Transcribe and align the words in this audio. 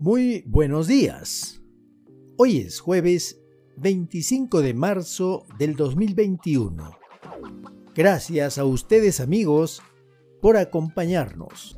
Muy 0.00 0.44
buenos 0.46 0.86
días. 0.86 1.60
Hoy 2.36 2.58
es 2.58 2.78
jueves 2.78 3.40
25 3.78 4.62
de 4.62 4.72
marzo 4.72 5.44
del 5.58 5.74
2021. 5.74 6.96
Gracias 7.96 8.58
a 8.58 8.64
ustedes 8.64 9.18
amigos 9.18 9.82
por 10.40 10.56
acompañarnos. 10.56 11.76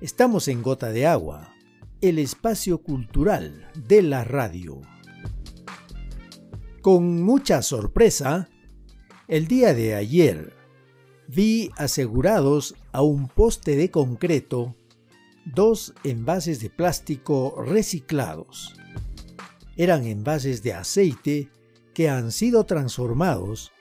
Estamos 0.00 0.48
en 0.48 0.60
Gota 0.60 0.90
de 0.90 1.06
Agua, 1.06 1.54
el 2.00 2.18
espacio 2.18 2.82
cultural 2.82 3.70
de 3.76 4.02
la 4.02 4.24
radio. 4.24 4.80
Con 6.82 7.22
mucha 7.22 7.62
sorpresa, 7.62 8.48
el 9.28 9.46
día 9.46 9.72
de 9.72 9.94
ayer 9.94 10.52
vi 11.28 11.70
asegurados 11.76 12.74
a 12.90 13.02
un 13.02 13.28
poste 13.28 13.76
de 13.76 13.88
concreto 13.92 14.74
dos 15.44 15.94
envases 16.04 16.60
de 16.60 16.70
plástico 16.70 17.54
reciclados. 17.64 18.74
Eran 19.76 20.04
envases 20.06 20.62
de 20.62 20.74
aceite 20.74 21.50
que 21.94 22.08
han 22.08 22.32
sido 22.32 22.64
transformados 22.64 23.72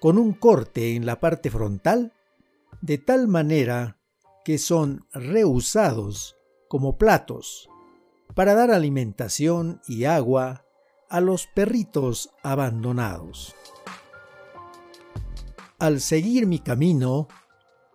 con 0.00 0.18
un 0.18 0.32
corte 0.32 0.94
en 0.94 1.06
la 1.06 1.20
parte 1.20 1.50
frontal 1.50 2.12
de 2.80 2.98
tal 2.98 3.28
manera 3.28 3.98
que 4.44 4.58
son 4.58 5.06
reusados 5.12 6.36
como 6.68 6.98
platos 6.98 7.68
para 8.34 8.54
dar 8.54 8.70
alimentación 8.70 9.80
y 9.86 10.04
agua 10.04 10.64
a 11.08 11.20
los 11.20 11.46
perritos 11.46 12.30
abandonados. 12.42 13.54
Al 15.78 16.00
seguir 16.00 16.46
mi 16.46 16.58
camino, 16.58 17.28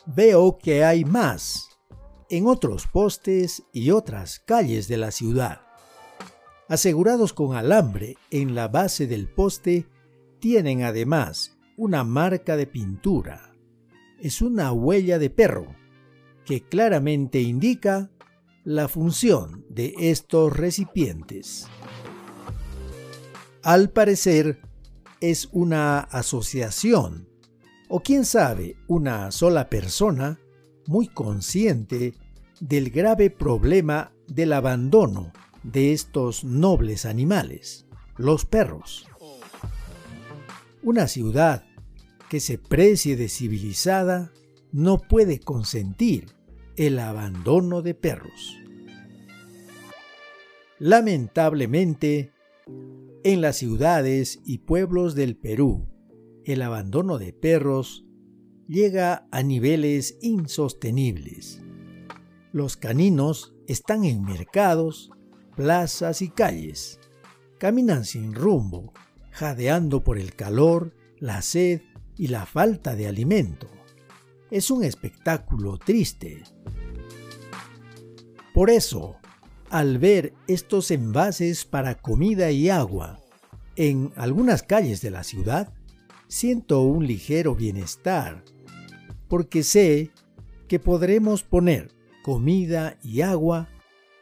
veo 0.05 0.58
que 0.58 0.83
hay 0.83 1.03
más 1.03 1.66
en 2.30 2.48
otros 2.48 2.88
postes 2.88 3.64
y 3.72 3.92
otras 3.92 4.39
calles 4.39 4.88
de 4.88 4.97
la 4.97 5.11
ciudad. 5.11 5.61
Asegurados 6.67 7.34
con 7.34 7.56
alambre 7.56 8.17
en 8.30 8.56
la 8.56 8.67
base 8.67 9.08
del 9.08 9.30
poste, 9.30 9.88
tienen 10.39 10.84
además 10.84 11.58
una 11.78 12.03
marca 12.03 12.58
de 12.58 12.67
pintura. 12.67 13.53
Es 14.19 14.42
una 14.42 14.72
huella 14.73 15.19
de 15.19 15.30
perro 15.30 15.75
que 16.45 16.61
claramente 16.61 17.42
indica 17.42 18.09
la 18.64 18.88
función 18.88 19.66
de 19.69 19.94
estos 19.97 20.56
recipientes. 20.56 21.67
Al 23.64 23.89
parecer, 23.89 24.62
es 25.22 25.50
una 25.52 26.00
asociación 26.00 27.28
o 27.89 28.02
quién 28.02 28.25
sabe, 28.25 28.75
una 28.88 29.31
sola 29.31 29.69
persona 29.69 30.39
muy 30.88 31.07
consciente 31.07 32.13
del 32.59 32.89
grave 32.89 33.30
problema 33.30 34.11
del 34.27 34.53
abandono 34.53 35.31
de 35.63 35.94
estos 35.94 36.44
nobles 36.44 37.05
animales, 37.05 37.85
los 38.17 38.45
perros. 38.45 39.07
Una 40.81 41.07
ciudad 41.07 41.66
que 42.29 42.39
se 42.39 42.57
precie 42.57 43.16
de 43.16 43.29
civilizada 43.29 44.31
no 44.71 44.97
puede 44.97 45.39
consentir 45.39 46.27
el 46.75 46.99
abandono 46.99 47.81
de 47.81 47.94
perros. 47.94 48.57
Lamentablemente, 50.79 52.31
en 53.23 53.41
las 53.41 53.57
ciudades 53.57 54.39
y 54.45 54.59
pueblos 54.59 55.16
del 55.16 55.35
Perú, 55.35 55.88
el 56.45 56.61
abandono 56.61 57.17
de 57.17 57.33
perros 57.33 58.06
llega 58.67 59.27
a 59.31 59.43
niveles 59.43 60.17
insostenibles. 60.21 61.61
Los 62.51 62.75
caninos 62.75 63.53
están 63.67 64.03
en 64.03 64.23
mercados, 64.23 65.11
plazas 65.55 66.21
y 66.21 66.29
calles. 66.29 66.99
Caminan 67.59 68.06
sin 68.06 68.33
rumbo, 68.33 68.94
jadeando 69.31 70.03
por 70.03 70.19
el 70.19 70.35
calor, 70.35 70.94
la 71.17 71.41
sed 71.41 71.81
y 72.17 72.27
la 72.27 72.45
falta 72.45 72.95
de 72.95 73.07
alimento. 73.07 73.67
Es 74.51 74.69
un 74.69 74.83
espectáculo 74.83 75.77
triste. 75.77 76.44
Por 78.53 78.69
eso, 78.69 79.17
al 79.69 79.97
ver 79.97 80.33
estos 80.47 80.91
envases 80.91 81.66
para 81.66 81.95
comida 81.95 82.51
y 82.51 82.69
agua 82.69 83.19
en 83.75 84.11
algunas 84.16 84.63
calles 84.63 85.01
de 85.01 85.11
la 85.11 85.23
ciudad, 85.23 85.73
siento 86.27 86.81
un 86.81 87.06
ligero 87.06 87.56
bienestar 87.56 88.44
porque 89.27 89.63
sé 89.63 90.11
que 90.67 90.79
podremos 90.79 91.43
poner 91.43 91.91
comida 92.23 92.97
y 93.03 93.21
agua 93.21 93.69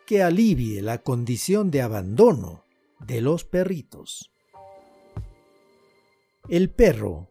que 0.05 0.21
alivie 0.21 0.81
la 0.81 0.99
condición 0.99 1.71
de 1.71 1.81
abandono 1.81 2.63
de 2.99 3.21
los 3.21 3.43
perritos. 3.43 4.31
El 6.47 6.69
perro 6.69 7.29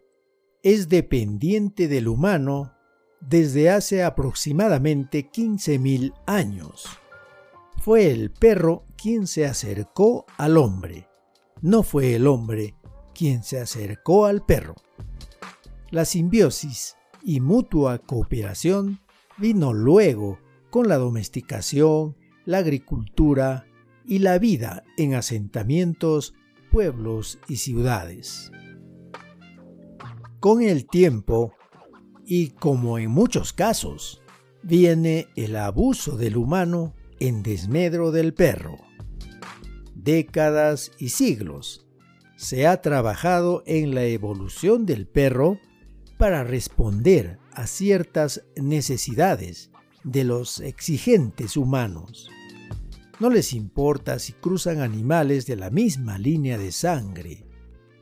es 0.63 0.89
dependiente 0.89 1.87
del 1.87 2.09
humano 2.09 2.73
desde 3.21 3.71
hace 3.71 4.03
aproximadamente 4.03 5.31
15.000 5.31 6.15
años. 6.27 6.87
Fue 7.79 8.11
el 8.11 8.31
perro 8.31 8.85
quien 8.97 9.27
se 9.27 9.47
acercó 9.47 10.27
al 10.37 10.57
hombre, 10.57 11.09
no 11.61 11.83
fue 11.83 12.15
el 12.15 12.27
hombre 12.27 12.75
quien 13.15 13.43
se 13.43 13.61
acercó 13.61 14.27
al 14.27 14.45
perro. 14.45 14.75
La 15.91 16.05
simbiosis 16.05 16.97
y 17.25 17.41
mutua 17.41 17.99
cooperación 17.99 19.01
vino 19.39 19.73
luego 19.73 20.39
con 20.71 20.89
la 20.89 20.97
domesticación, 20.97 22.17
la 22.45 22.59
agricultura 22.59 23.67
y 24.05 24.19
la 24.19 24.39
vida 24.39 24.85
en 24.97 25.15
asentamientos, 25.15 26.35
pueblos 26.71 27.39
y 27.49 27.57
ciudades. 27.57 28.53
Con 30.41 30.63
el 30.63 30.87
tiempo, 30.87 31.55
y 32.27 32.51
como 32.51 32.99
en 32.99 33.11
muchos 33.11 33.53
casos, 33.53 34.23
viene 34.63 35.29
el 35.37 35.57
abuso 35.57 36.17
del 36.17 36.37
humano 36.37 36.95
en 37.21 37.43
desmedro 37.43 38.13
del 38.13 38.35
perro. 38.35 38.77
Décadas 39.95 40.91
y 40.99 41.11
siglos 41.11 41.87
se 42.37 42.67
ha 42.67 42.83
trabajado 42.83 43.63
en 43.67 43.95
la 43.95 44.05
evolución 44.05 44.85
del 44.85 45.07
perro 45.07 45.59
para 46.25 46.43
responder 46.43 47.39
a 47.53 47.67
ciertas 47.67 48.47
necesidades 48.57 49.71
de 50.05 50.25
los 50.25 50.61
exigentes 50.61 51.55
humanos. 51.55 52.31
No 53.21 53.29
les 53.29 53.53
importa 53.53 54.19
si 54.19 54.33
cruzan 54.33 54.81
animales 54.81 55.45
de 55.45 55.57
la 55.57 55.69
misma 55.69 56.17
línea 56.17 56.57
de 56.57 56.73
sangre. 56.73 57.45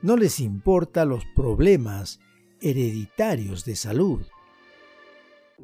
No 0.02 0.16
les 0.16 0.38
importa 0.38 1.04
los 1.04 1.24
problemas 1.34 2.20
hereditarios 2.60 3.64
de 3.64 3.74
salud. 3.74 4.24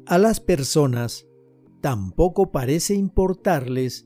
A 0.05 0.17
las 0.17 0.41
personas 0.41 1.27
tampoco 1.79 2.51
parece 2.51 2.93
importarles 2.93 4.05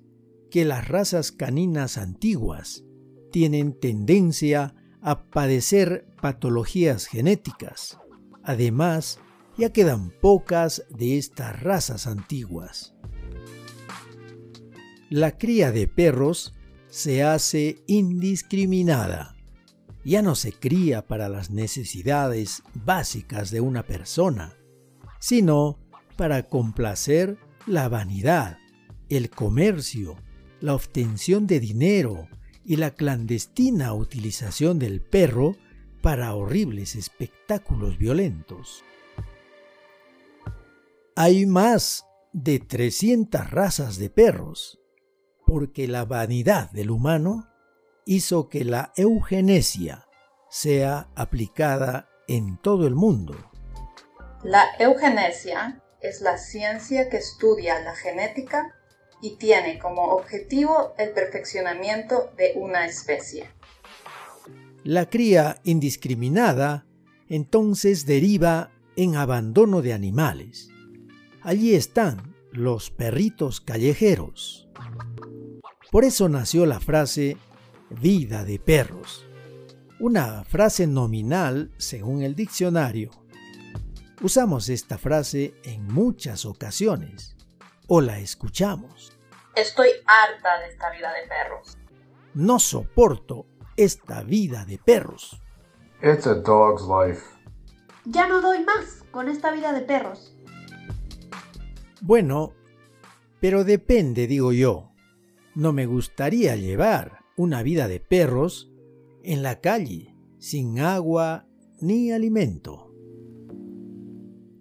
que 0.52 0.64
las 0.64 0.88
razas 0.88 1.32
caninas 1.32 1.98
antiguas 1.98 2.86
tienen 3.32 3.74
tendencia 3.80 4.76
a 5.02 5.24
padecer 5.32 6.06
patologías 6.22 7.08
genéticas 7.08 7.98
Además, 8.44 9.20
ya 9.58 9.72
quedan 9.72 10.10
pocas 10.10 10.84
de 10.90 11.18
estas 11.18 11.62
razas 11.62 12.08
antiguas. 12.08 12.94
La 15.10 15.38
cría 15.38 15.72
de 15.72 15.88
perros 15.88 16.54
se 16.88 17.24
hace 17.24 17.84
indiscriminada. 17.88 19.36
Ya 20.04 20.22
no 20.22 20.36
se 20.36 20.52
cría 20.52 21.08
para 21.08 21.30
las 21.30 21.50
necesidades 21.50 22.64
básicas 22.74 23.52
de 23.52 23.62
una 23.62 23.84
persona, 23.84 24.58
sino 25.20 25.80
para 26.18 26.44
complacer 26.50 27.38
la 27.66 27.88
vanidad, 27.90 28.58
el 29.08 29.30
comercio, 29.30 30.18
la 30.60 30.76
obtención 30.76 31.48
de 31.48 31.60
dinero 31.60 32.28
y 32.66 32.76
la 32.76 32.92
clandestina 32.92 33.94
utilización 33.94 34.80
del 34.80 35.02
perro 35.02 35.56
para 36.04 36.36
horribles 36.36 36.96
espectáculos 36.96 37.98
violentos. 37.98 38.84
Hay 41.16 41.46
más 41.46 42.06
de 42.34 42.60
300 42.60 43.50
razas 43.50 43.98
de 43.98 44.10
perros, 44.10 44.82
porque 45.48 45.88
la 45.88 46.04
vanidad 46.04 46.70
del 46.72 46.92
humano 46.92 47.50
hizo 48.06 48.50
que 48.50 48.66
la 48.66 48.92
eugenesia 48.98 50.06
sea 50.50 51.08
aplicada 51.16 52.10
en 52.28 52.58
todo 52.58 52.86
el 52.86 52.96
mundo. 52.96 53.36
La 54.44 54.66
eugenesia 54.80 55.82
es 56.02 56.20
la 56.20 56.38
ciencia 56.38 57.08
que 57.08 57.18
estudia 57.18 57.80
la 57.80 57.96
genética 57.96 58.76
y 59.22 59.38
tiene 59.38 59.80
como 59.80 60.08
objetivo 60.08 60.96
el 60.98 61.12
perfeccionamiento 61.12 62.34
de 62.36 62.56
una 62.58 62.86
especie. 62.86 63.50
La 64.84 65.10
cría 65.10 65.62
indiscriminada 65.64 66.86
entonces 67.30 68.06
deriva 68.06 68.72
en 68.98 69.16
abandono 69.16 69.82
de 69.82 69.94
animales. 69.94 70.70
Allí 71.42 71.74
están 71.74 72.36
los 72.52 72.92
perritos 72.92 73.62
callejeros. 73.62 74.68
Por 75.90 76.04
eso 76.04 76.28
nació 76.28 76.66
la 76.66 76.82
frase 76.82 77.38
vida 77.90 78.44
de 78.44 78.60
perros, 78.60 79.26
una 80.00 80.44
frase 80.44 80.86
nominal 80.86 81.72
según 81.78 82.22
el 82.22 82.36
diccionario. 82.36 83.12
Usamos 84.22 84.68
esta 84.68 84.98
frase 84.98 85.54
en 85.64 85.88
muchas 85.88 86.46
ocasiones 86.46 87.38
o 87.88 88.02
la 88.02 88.20
escuchamos. 88.20 89.14
Estoy 89.56 89.90
harta 90.06 90.60
de 90.60 90.70
esta 90.70 90.90
vida 90.92 91.14
de 91.14 91.28
perros. 91.28 91.78
No 92.34 92.60
soporto 92.60 93.46
esta 93.78 94.24
vida 94.24 94.66
de 94.66 94.78
perros. 94.78 95.42
It's 96.02 96.28
a 96.28 96.36
dog's 96.36 96.84
life. 96.84 97.22
Ya 98.06 98.28
no 98.28 98.42
doy 98.42 98.64
más 98.64 99.04
con 99.12 99.30
esta 99.30 99.52
vida 99.52 99.72
de 99.74 99.82
perros. 99.82 100.36
Bueno, 102.02 102.54
pero 103.40 103.64
depende, 103.64 104.28
digo 104.28 104.52
yo. 104.52 104.92
No 105.56 105.72
me 105.72 105.86
gustaría 105.86 106.56
llevar 106.56 107.20
una 107.38 107.64
vida 107.64 107.88
de 107.88 108.00
perros 108.00 108.72
en 109.24 109.44
la 109.44 109.62
calle, 109.62 110.16
sin 110.40 110.80
agua 110.80 111.48
ni 111.80 112.12
alimento. 112.12 112.94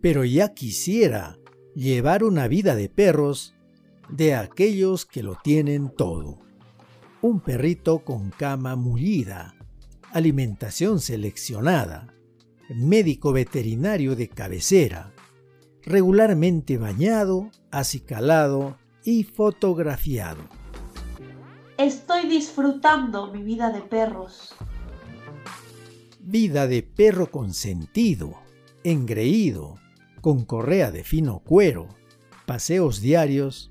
Pero 0.01 0.25
ya 0.25 0.55
quisiera 0.55 1.39
llevar 1.75 2.25
una 2.25 2.49
vida 2.49 2.75
de 2.75 2.89
perros 2.89 3.55
de 4.09 4.35
aquellos 4.35 5.07
que 5.07 5.23
lo 5.23 5.37
tienen 5.43 5.91
todo. 5.97 6.41
Un 7.23 7.39
perrito 7.39 8.01
con 8.01 8.31
cama 8.31 8.75
mullida, 8.75 9.55
alimentación 10.11 10.99
seleccionada, 10.99 12.13
médico 12.69 13.33
veterinario 13.33 14.17
de 14.17 14.29
cabecera, 14.29 15.13
regularmente 15.85 16.79
bañado, 16.79 17.49
acicalado 17.71 18.77
y 19.05 19.23
fotografiado. 19.23 20.43
Estoy 21.79 22.29
disfrutando 22.29 23.33
mi 23.33 23.45
vida 23.45 23.71
de 23.71 23.83
perros. 23.83 24.57
Vida 26.19 26.67
de 26.67 26.83
perro 26.83 27.31
consentido, 27.31 28.35
engreído, 28.83 29.77
con 30.21 30.45
correa 30.45 30.91
de 30.91 31.05
fino 31.05 31.39
cuero, 31.39 31.87
paseos 32.47 33.01
diarios 33.01 33.71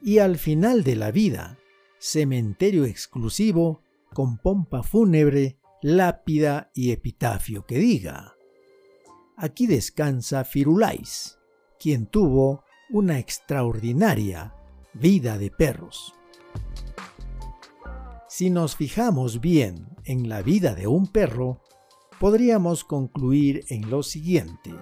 y 0.00 0.18
al 0.18 0.38
final 0.38 0.84
de 0.84 0.94
la 0.94 1.10
vida, 1.10 1.58
cementerio 2.02 2.84
exclusivo 2.84 3.80
con 4.12 4.36
pompa 4.36 4.82
fúnebre, 4.82 5.60
lápida 5.82 6.72
y 6.74 6.90
epitafio 6.90 7.64
que 7.64 7.78
diga. 7.78 8.34
Aquí 9.36 9.68
descansa 9.68 10.42
Firulais, 10.42 11.38
quien 11.78 12.06
tuvo 12.06 12.64
una 12.90 13.20
extraordinaria 13.20 14.52
vida 14.92 15.38
de 15.38 15.52
perros. 15.52 16.12
Si 18.28 18.50
nos 18.50 18.74
fijamos 18.74 19.40
bien 19.40 19.86
en 20.04 20.28
la 20.28 20.42
vida 20.42 20.74
de 20.74 20.88
un 20.88 21.06
perro, 21.06 21.62
podríamos 22.18 22.82
concluir 22.82 23.64
en 23.68 23.88
lo 23.88 24.02
siguiente. 24.02 24.74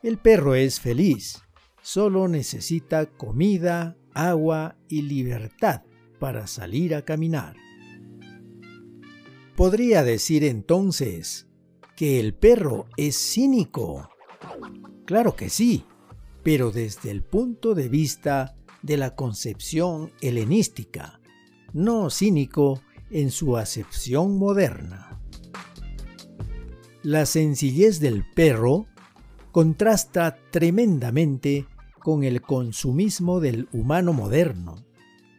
El 0.00 0.16
perro 0.16 0.54
es 0.54 0.78
feliz, 0.78 1.42
solo 1.82 2.28
necesita 2.28 3.06
comida, 3.06 3.96
agua 4.14 4.76
y 4.88 5.02
libertad 5.02 5.82
para 6.20 6.46
salir 6.46 6.94
a 6.94 7.02
caminar. 7.04 7.56
Podría 9.56 10.04
decir 10.04 10.44
entonces 10.44 11.48
que 11.96 12.20
el 12.20 12.34
perro 12.34 12.86
es 12.96 13.16
cínico. 13.16 14.08
Claro 15.04 15.34
que 15.34 15.50
sí, 15.50 15.84
pero 16.44 16.70
desde 16.70 17.10
el 17.10 17.22
punto 17.22 17.74
de 17.74 17.88
vista 17.88 18.56
de 18.82 18.96
la 18.96 19.16
concepción 19.16 20.12
helenística, 20.20 21.20
no 21.72 22.08
cínico 22.10 22.80
en 23.10 23.30
su 23.30 23.56
acepción 23.56 24.38
moderna. 24.38 25.20
La 27.02 27.26
sencillez 27.26 27.98
del 27.98 28.24
perro 28.34 28.86
contrasta 29.52 30.38
tremendamente 30.50 31.66
con 31.98 32.24
el 32.24 32.40
consumismo 32.40 33.40
del 33.40 33.68
humano 33.72 34.12
moderno. 34.12 34.84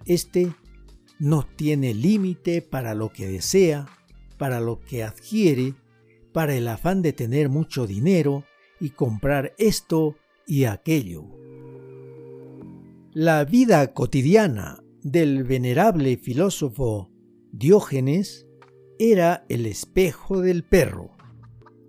Este 0.05 0.53
no 1.21 1.45
tiene 1.55 1.93
límite 1.93 2.63
para 2.63 2.95
lo 2.95 3.09
que 3.09 3.27
desea, 3.27 3.85
para 4.39 4.59
lo 4.59 4.79
que 4.79 5.03
adquiere, 5.03 5.75
para 6.33 6.55
el 6.55 6.67
afán 6.67 7.03
de 7.03 7.13
tener 7.13 7.47
mucho 7.47 7.85
dinero 7.85 8.43
y 8.79 8.89
comprar 8.89 9.53
esto 9.59 10.15
y 10.47 10.63
aquello. 10.63 11.25
La 13.13 13.45
vida 13.45 13.93
cotidiana 13.93 14.83
del 15.03 15.43
venerable 15.43 16.17
filósofo 16.17 17.11
Diógenes 17.51 18.47
era 18.97 19.45
el 19.47 19.67
espejo 19.67 20.41
del 20.41 20.63
perro. 20.63 21.11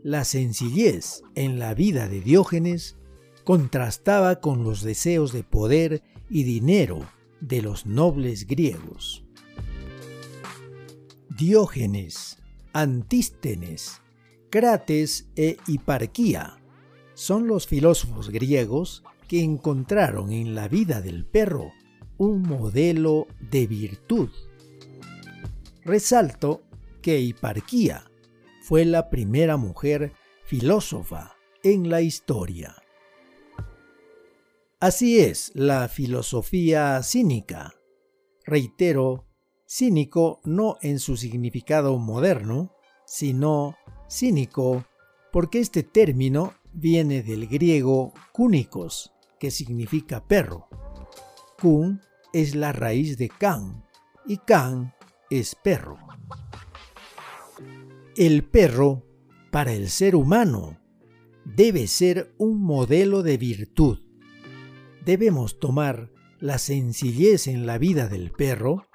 La 0.03 0.25
sencillez 0.25 1.23
en 1.37 1.59
la 1.59 1.73
vida 1.73 2.07
de 2.07 2.21
Diógenes 2.21 2.99
contrastaba 3.45 4.41
con 4.41 4.63
los 4.63 4.83
deseos 4.83 5.33
de 5.33 5.43
poder 5.43 6.03
y 6.29 6.43
dinero 6.43 7.01
de 7.43 7.61
los 7.61 7.87
nobles 7.87 8.47
griegos. 8.47 9.25
Diógenes, 11.29 12.39
Antístenes, 12.73 14.01
Crates 14.49 15.29
e 15.35 15.57
Hiparquía 15.67 16.59
son 17.15 17.47
los 17.47 17.67
filósofos 17.67 18.31
griegos 18.31 19.03
que 19.29 19.43
encontraron 19.43 20.33
en 20.33 20.55
la 20.55 20.69
vida 20.69 21.01
del 21.01 21.25
perro 21.25 21.73
un 22.17 22.43
modelo 22.43 23.27
de 23.41 23.67
virtud. 23.67 24.31
Resalto 25.85 26.63
que 27.01 27.21
Hiparquía 27.21 28.05
fue 28.63 28.85
la 28.85 29.11
primera 29.11 29.57
mujer 29.57 30.13
filósofa 30.45 31.35
en 31.65 31.91
la 31.91 32.03
historia. 32.03 32.82
Así 34.83 35.21
es 35.21 35.53
la 35.55 35.87
filosofía 35.87 37.01
cínica. 37.05 37.73
Reitero, 38.45 39.29
cínico 39.65 40.41
no 40.43 40.77
en 40.83 40.99
su 40.99 41.17
significado 41.17 41.97
moderno, 41.99 42.75
sino 43.07 43.77
cínico 44.11 44.85
porque 45.31 45.61
este 45.61 45.85
término 45.85 46.55
viene 46.73 47.23
del 47.23 47.47
griego 47.47 48.13
cúnicos, 48.33 49.13
que 49.39 49.53
significa 49.53 50.27
perro. 50.27 50.67
Kun 51.61 52.01
es 52.33 52.57
la 52.57 52.73
raíz 52.73 53.17
de 53.19 53.29
can 53.29 53.85
y 54.27 54.39
can 54.39 54.93
es 55.31 55.55
perro. 55.55 55.97
El 58.17 58.43
perro, 58.43 59.07
para 59.53 59.75
el 59.75 59.91
ser 59.91 60.17
humano, 60.17 60.81
debe 61.45 61.87
ser 61.87 62.35
un 62.37 62.61
modelo 62.61 63.23
de 63.23 63.37
virtud. 63.37 64.12
Debemos 65.05 65.59
tomar 65.59 66.11
la 66.39 66.59
sencillez 66.59 67.47
en 67.47 67.67
la 67.67 67.79
vida 67.79 68.09
del 68.09 68.31
perro 68.31 68.87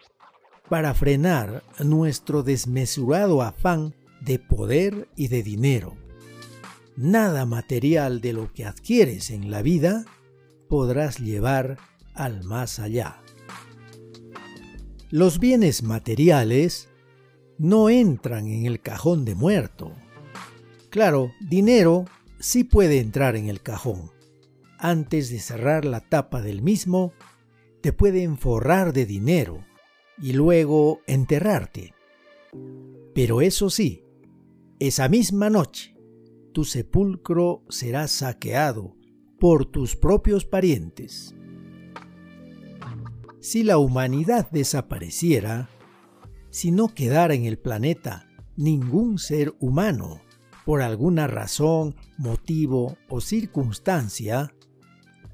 para 0.69 0.93
frenar 0.93 1.63
nuestro 1.79 2.43
desmesurado 2.43 3.41
afán 3.41 3.95
de 4.21 4.39
poder 4.39 5.09
y 5.15 5.27
de 5.27 5.43
dinero. 5.43 5.95
Nada 6.95 7.45
material 7.45 8.21
de 8.21 8.33
lo 8.33 8.51
que 8.53 8.65
adquieres 8.65 9.29
en 9.29 9.51
la 9.51 9.61
vida 9.61 10.05
podrás 10.67 11.19
llevar 11.19 11.77
al 12.13 12.43
más 12.43 12.79
allá. 12.79 13.21
Los 15.09 15.39
bienes 15.39 15.83
materiales 15.83 16.89
no 17.57 17.89
entran 17.89 18.47
en 18.47 18.65
el 18.65 18.81
cajón 18.81 19.25
de 19.25 19.35
muerto. 19.35 19.93
Claro, 20.89 21.31
dinero 21.39 22.05
sí 22.39 22.63
puede 22.63 22.99
entrar 22.99 23.35
en 23.35 23.47
el 23.47 23.61
cajón. 23.61 24.16
Antes 24.77 25.29
de 25.29 25.39
cerrar 25.39 25.85
la 25.85 26.01
tapa 26.01 26.41
del 26.41 26.61
mismo, 26.61 27.13
te 27.81 27.93
pueden 27.93 28.37
forrar 28.37 28.93
de 28.93 29.05
dinero 29.05 29.65
y 30.21 30.33
luego 30.33 31.01
enterrarte. 31.07 31.93
Pero 33.15 33.41
eso 33.41 33.69
sí, 33.69 34.03
esa 34.79 35.09
misma 35.09 35.49
noche, 35.49 35.95
tu 36.53 36.63
sepulcro 36.63 37.63
será 37.69 38.07
saqueado 38.07 38.95
por 39.39 39.65
tus 39.65 39.95
propios 39.95 40.45
parientes. 40.45 41.35
Si 43.39 43.63
la 43.63 43.77
humanidad 43.77 44.49
desapareciera, 44.51 45.69
si 46.49 46.71
no 46.71 46.89
quedara 46.89 47.33
en 47.33 47.45
el 47.45 47.57
planeta 47.57 48.27
ningún 48.55 49.17
ser 49.17 49.55
humano, 49.59 50.21
por 50.65 50.81
alguna 50.81 51.27
razón, 51.27 51.95
motivo 52.17 52.97
o 53.07 53.21
circunstancia, 53.21 54.53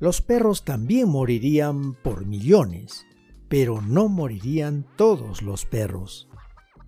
los 0.03 0.21
perros 0.21 0.65
también 0.65 1.07
morirían 1.07 1.93
por 1.93 2.25
millones, 2.25 3.05
pero 3.47 3.81
no 3.81 4.09
morirían 4.09 4.85
todos 4.97 5.41
los 5.41 5.63
perros. 5.63 6.27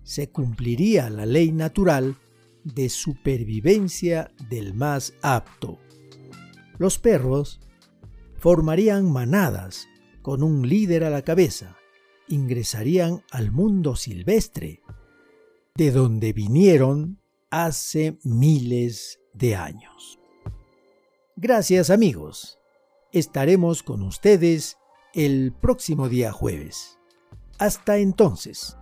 Se 0.02 0.28
cumpliría 0.28 1.08
la 1.08 1.24
ley 1.24 1.50
natural 1.50 2.16
de 2.62 2.90
supervivencia 2.90 4.30
del 4.50 4.74
más 4.74 5.14
apto. 5.22 5.78
Los 6.76 6.98
perros 6.98 7.58
formarían 8.34 9.10
manadas 9.10 9.88
con 10.20 10.42
un 10.42 10.68
líder 10.68 11.02
a 11.02 11.08
la 11.08 11.22
cabeza 11.22 11.78
ingresarían 12.28 13.24
al 13.30 13.50
mundo 13.50 13.96
silvestre, 13.96 14.82
de 15.74 15.90
donde 15.90 16.34
vinieron 16.34 17.18
hace 17.48 18.18
miles 18.24 19.20
de 19.32 19.56
años. 19.56 20.18
Gracias 21.34 21.88
amigos. 21.88 22.58
Estaremos 23.12 23.82
con 23.82 24.02
ustedes 24.02 24.78
el 25.14 25.52
próximo 25.52 26.08
día 26.08 26.32
jueves. 26.32 26.98
Hasta 27.58 27.98
entonces. 27.98 28.76